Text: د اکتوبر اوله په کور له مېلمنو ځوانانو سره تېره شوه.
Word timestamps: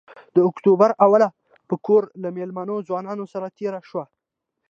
د 0.35 0.37
اکتوبر 0.49 0.89
اوله 1.05 1.29
په 1.69 1.75
کور 1.85 2.03
له 2.21 2.29
مېلمنو 2.37 2.75
ځوانانو 2.87 3.25
سره 3.33 3.53
تېره 3.57 3.79
شوه. 3.89 4.05